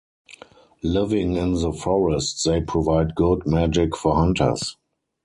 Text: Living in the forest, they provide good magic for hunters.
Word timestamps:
Living 0.81 1.35
in 1.35 1.53
the 1.53 1.71
forest, 1.71 2.43
they 2.43 2.59
provide 2.59 3.13
good 3.13 3.45
magic 3.45 3.95
for 3.95 4.15
hunters. 4.15 4.75